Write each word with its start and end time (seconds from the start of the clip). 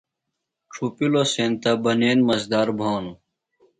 ڇُھپِلوۡ 0.73 1.29
سینتہ 1.33 1.71
بنین 1.83 2.19
مزدار 2.27 2.67
بھانوۡ۔ 2.77 3.17